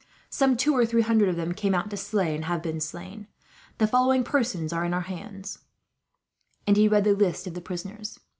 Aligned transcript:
Some 0.31 0.57
two 0.57 0.75
or 0.75 0.83
three 0.83 1.03
hundred 1.03 1.29
of 1.29 1.35
them 1.35 1.53
came 1.53 1.75
out 1.75 1.91
to 1.91 1.95
slay, 1.95 2.33
and 2.33 2.45
have 2.45 2.63
been 2.63 2.79
slain. 2.81 3.27
"The 3.77 3.85
following 3.85 4.23
persons 4.23 4.73
are 4.73 4.83
in 4.83 4.95
our 4.95 5.01
hands," 5.01 5.59
and 6.65 6.75
he 6.75 6.87
read 6.87 7.03
the 7.03 7.13
list 7.13 7.45
of 7.45 7.53
the 7.53 7.61
prisoners. 7.61 8.19